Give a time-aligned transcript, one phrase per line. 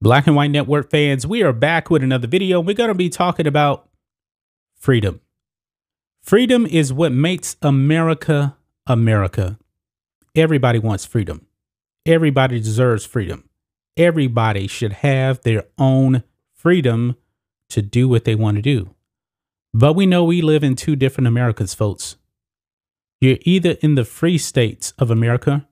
[0.00, 2.60] Black and White Network fans, we are back with another video.
[2.60, 3.88] We're going to be talking about
[4.76, 5.20] freedom.
[6.22, 9.58] Freedom is what makes America America.
[10.36, 11.46] Everybody wants freedom.
[12.06, 13.48] Everybody deserves freedom.
[13.96, 16.22] Everybody should have their own
[16.54, 17.16] freedom
[17.70, 18.94] to do what they want to do.
[19.74, 22.16] But we know we live in two different Americas, folks.
[23.20, 25.66] You're either in the free states of America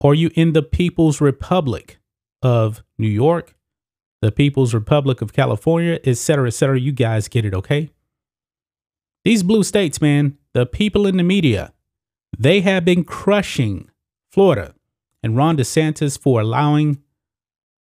[0.00, 1.99] or you in the People's Republic
[2.42, 3.54] of New York,
[4.22, 6.78] the People's Republic of California, etc., etc.
[6.78, 7.90] You guys get it, okay?
[9.24, 11.72] These blue states, man, the people in the media,
[12.38, 13.90] they have been crushing
[14.30, 14.74] Florida
[15.22, 17.02] and Ron DeSantis for allowing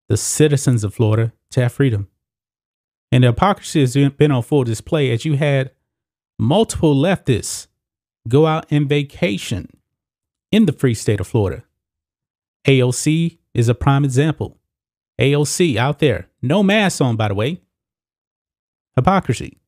[0.08, 2.09] the citizens of Florida to have freedom.
[3.12, 5.70] And the hypocrisy has been on full display as you had
[6.38, 7.68] multiple leftists
[8.26, 9.68] go out and vacation
[10.50, 11.65] in the free state of Florida.
[12.66, 14.59] AOC is a prime example.
[15.21, 17.60] AOC out there, no mask on, by the way.
[18.96, 19.59] Hypocrisy.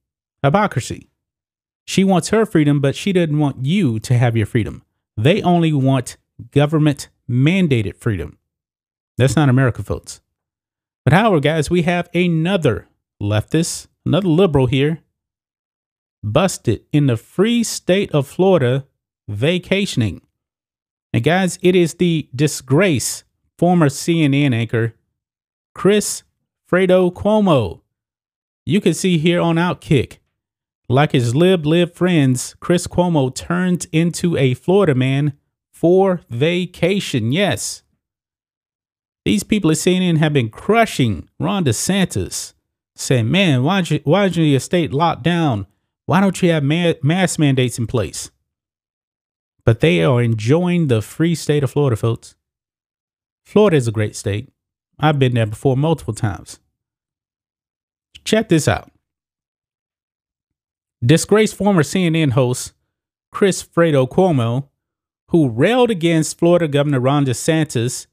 [0.43, 1.11] Hypocrisy.
[1.87, 4.85] She wants her freedom, but she doesn't want you to have your freedom.
[5.17, 6.17] They only want
[6.53, 8.39] government mandated freedom.
[9.19, 10.21] That's not America, folks.
[11.05, 12.89] But however, guys, we have another
[13.21, 15.01] leftist, another liberal here,
[16.23, 18.87] busted in the free state of Florida
[19.29, 20.23] vacationing.
[21.13, 23.25] And guys, it is the disgrace
[23.61, 24.95] former CNN anchor
[25.75, 26.23] Chris
[26.67, 27.83] Fredo Cuomo.
[28.65, 30.17] You can see here on Outkick,
[30.89, 35.35] like his lib lib friends, Chris Cuomo turned into a Florida man
[35.71, 37.33] for vacation.
[37.33, 37.83] Yes.
[39.27, 42.55] These people at CNN have been crushing Ron DeSantis,
[42.97, 45.67] saying, man, why you, why don't your state locked down?
[46.07, 48.31] Why don't you have ma mandates in place?
[49.67, 52.37] But they are enjoying the free state of Florida, folks.
[53.51, 54.49] Florida is a great state.
[55.01, 56.61] I've been there before multiple times.
[58.23, 58.93] Check this out.
[61.05, 62.75] Disgraced former CNN host
[63.33, 64.69] Chris Fredo Cuomo,
[65.31, 68.07] who railed against Florida Governor Ron DeSantis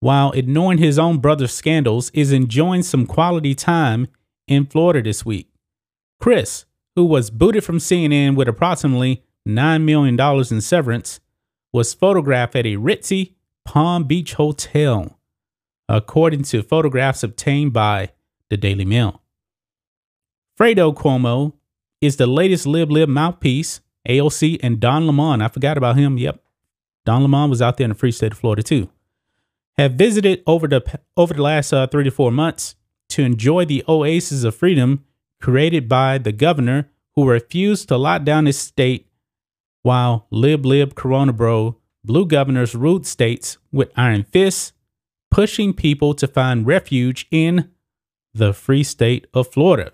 [0.00, 4.08] while ignoring his own brother's scandals, is enjoying some quality time
[4.48, 5.50] in Florida this week.
[6.18, 6.64] Chris,
[6.96, 10.18] who was booted from CNN with approximately $9 million
[10.50, 11.20] in severance,
[11.72, 13.34] was photographed at a ritzy
[13.64, 15.18] Palm Beach Hotel,
[15.88, 18.10] according to photographs obtained by
[18.50, 19.22] the Daily Mail.
[20.58, 21.54] Fredo Cuomo
[22.00, 23.80] is the latest Lib Lib mouthpiece.
[24.08, 26.18] AOC and Don Lemon, I forgot about him.
[26.18, 26.42] Yep,
[27.06, 28.90] Don Lemon was out there in the free state of Florida too.
[29.78, 30.82] Have visited over the
[31.16, 32.74] over the last uh, three to four months
[33.10, 35.04] to enjoy the oasis of freedom
[35.40, 39.08] created by the governor who refused to lock down his state
[39.82, 44.72] while Lib Lib Corona Bro blue governors ruled states with iron fists,
[45.30, 47.70] pushing people to find refuge in
[48.34, 49.92] the free state of Florida.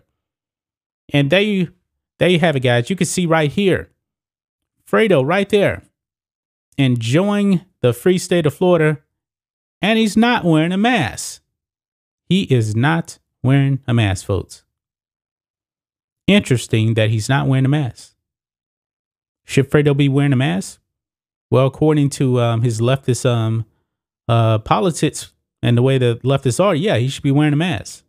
[1.13, 1.73] And there you,
[2.19, 2.91] there you have it, guys.
[2.91, 3.91] You can see right here,
[4.89, 5.83] Fredo right there,
[6.77, 8.99] enjoying the free state of Florida,
[9.81, 11.43] and he's not wearing a mask.
[12.29, 14.65] He is not wearing a mask, folks.
[16.27, 18.15] Interesting that he's not wearing a mask.
[19.45, 20.80] Should Fredo be wearing a mask?
[21.51, 23.67] Well, according to um, his leftist um,
[24.29, 28.05] uh, politics and the way the leftists are, yeah, he should be wearing a mask,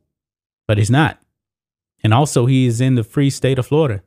[0.67, 1.19] but he's not.
[2.03, 4.03] And also, he is in the free state of Florida.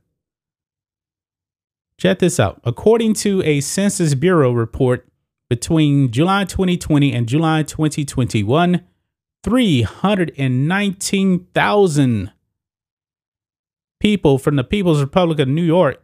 [1.98, 2.60] Check this out.
[2.64, 5.06] According to a Census Bureau report,
[5.48, 8.82] between July 2020 and July 2021,
[9.42, 12.32] 319,000
[14.00, 16.02] people from the People's Republic of New York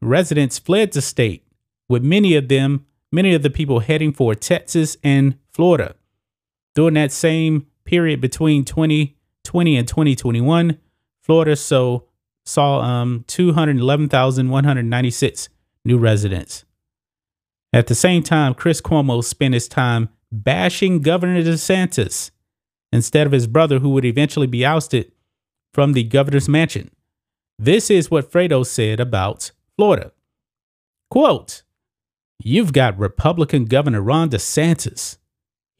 [0.00, 1.45] residents fled the state
[1.88, 5.94] with many of them, many of the people heading for Texas and Florida.
[6.74, 10.78] During that same period between 2020 and 2021,
[11.22, 12.04] Florida so,
[12.44, 15.48] saw um, 211,196
[15.84, 16.64] new residents.
[17.72, 22.30] At the same time, Chris Cuomo spent his time bashing Governor DeSantis
[22.92, 25.12] instead of his brother, who would eventually be ousted
[25.74, 26.90] from the governor's mansion.
[27.58, 30.12] This is what Fredo said about Florida.
[31.10, 31.62] Quote,
[32.38, 35.16] You've got Republican Governor Ron DeSantis.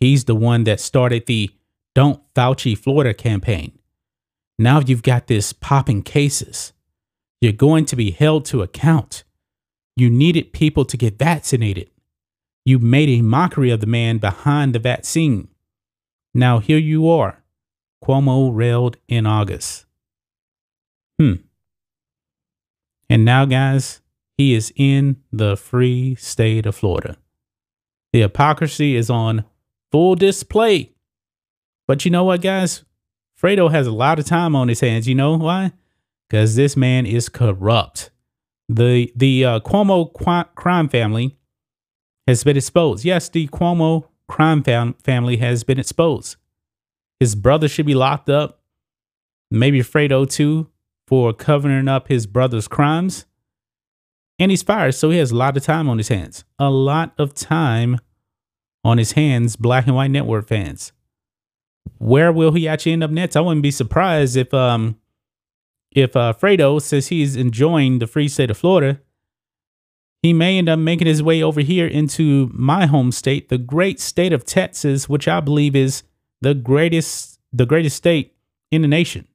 [0.00, 1.50] He's the one that started the
[1.94, 3.78] Don't Fauci Florida campaign.
[4.58, 6.72] Now you've got this popping cases.
[7.40, 9.24] You're going to be held to account.
[9.96, 11.90] You needed people to get vaccinated.
[12.64, 15.48] You made a mockery of the man behind the vaccine.
[16.34, 17.42] Now here you are.
[18.04, 19.86] Cuomo railed in August.
[21.18, 21.34] Hmm.
[23.08, 24.00] And now, guys,
[24.36, 27.16] he is in the free state of Florida.
[28.12, 29.44] The hypocrisy is on
[29.90, 30.92] full display.
[31.86, 32.84] But you know what, guys?
[33.40, 35.06] Fredo has a lot of time on his hands.
[35.06, 35.72] You know why?
[36.28, 38.10] Because this man is corrupt.
[38.68, 41.36] The the uh, Cuomo qu- crime family
[42.26, 43.04] has been exposed.
[43.04, 46.36] Yes, the Cuomo crime fam- family has been exposed.
[47.20, 48.60] His brother should be locked up.
[49.50, 50.68] Maybe Fredo too
[51.06, 53.26] for covering up his brother's crimes.
[54.38, 56.44] And he's fired, so he has a lot of time on his hands.
[56.58, 57.98] A lot of time
[58.84, 60.92] on his hands, Black and White Network fans.
[61.98, 63.36] Where will he actually end up next?
[63.36, 64.98] I wouldn't be surprised if um
[65.92, 69.00] if uh, Fredo says he's enjoying the free state of Florida,
[70.22, 73.98] he may end up making his way over here into my home state, the great
[73.98, 76.02] state of Texas, which I believe is
[76.42, 78.34] the greatest the greatest state
[78.70, 79.26] in the nation.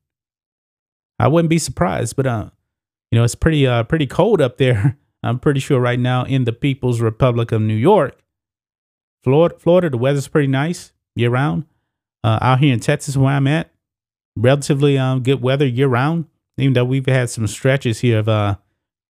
[1.17, 2.49] I wouldn't be surprised, but uh,
[3.11, 4.97] you know, it's pretty uh pretty cold up there.
[5.23, 8.17] I'm pretty sure right now in the People's Republic of New York.
[9.23, 11.65] Florida, Florida, the weather's pretty nice year round.
[12.23, 13.71] Uh, out here in Texas, where I'm at,
[14.35, 16.25] relatively um, good weather year round
[16.61, 18.55] even though we've had some stretches here of uh,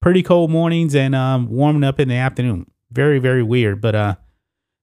[0.02, 2.70] pretty cold mornings and um, warming up in the afternoon.
[2.92, 3.82] Very, very weird.
[3.82, 4.16] But uh,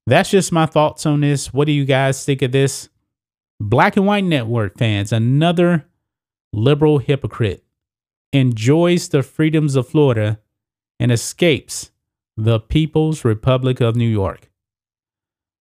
[0.06, 1.52] that's just my thoughts on this.
[1.52, 2.88] What do you guys think of this?
[3.60, 5.86] Black and White Network fans, another
[6.52, 7.64] liberal hypocrite,
[8.32, 10.38] enjoys the freedoms of Florida
[11.00, 11.90] and escapes
[12.36, 14.50] the People's Republic of New York.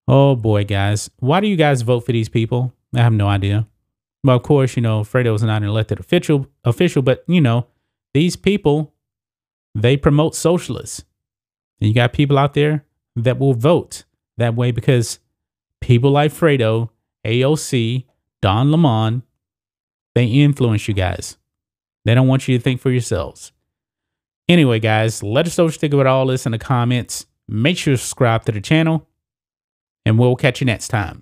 [0.08, 1.10] Oh boy, guys.
[1.20, 2.74] Why do you guys vote for these people?
[2.96, 3.68] I have no idea.
[4.24, 7.68] Well, of course, you know, Fredo is not an elected official, official, but you know,
[8.14, 8.94] these people,
[9.76, 11.04] they promote socialists.
[11.80, 12.86] And you got people out there
[13.16, 14.06] that will vote
[14.38, 15.20] that way because
[15.82, 16.90] people like Fredo,
[17.26, 18.06] AOC,
[18.42, 19.24] Don Lemon,
[20.16, 21.38] they influence you guys.
[22.08, 23.52] They don't want you to think for yourselves.
[24.48, 27.26] Anyway, guys, let us know what you think about all this in the comments.
[27.50, 29.06] Make sure to subscribe to the channel,
[30.06, 31.22] and we'll catch you next time.